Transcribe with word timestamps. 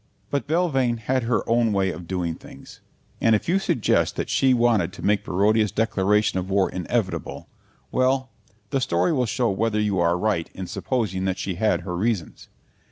."But 0.31 0.47
Belvane 0.47 0.97
had 0.97 1.25
her 1.25 1.47
own 1.47 1.71
way 1.73 1.91
of 1.91 2.07
doing 2.07 2.33
things; 2.33 2.81
and 3.21 3.35
if 3.35 3.47
you 3.47 3.59
suggest 3.59 4.15
that 4.15 4.31
she 4.31 4.51
wanted 4.51 4.91
to 4.93 5.03
make 5.05 5.23
Barodia's 5.23 5.71
declaration 5.71 6.39
of 6.39 6.49
war 6.49 6.71
inevitable, 6.71 7.47
well, 7.91 8.31
the 8.71 8.81
story 8.81 9.13
will 9.13 9.27
show 9.27 9.51
whether 9.51 9.79
you 9.79 9.99
are 9.99 10.17
right 10.17 10.49
in 10.55 10.65
supposing 10.65 11.25
that 11.25 11.37
she 11.37 11.53
had 11.53 11.81
her 11.81 11.95
reasons. 11.95 12.47